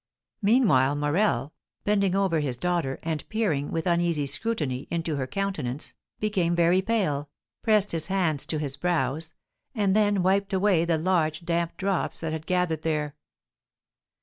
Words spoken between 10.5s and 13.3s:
away the large damp drops that had gathered there.